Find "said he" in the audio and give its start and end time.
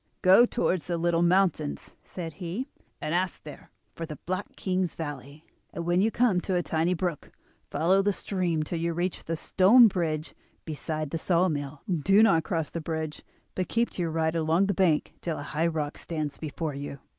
2.03-2.67